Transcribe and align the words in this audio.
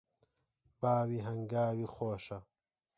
باوی 0.81 1.19
هەنگاوی 1.27 1.91
خۆشە 1.95 2.39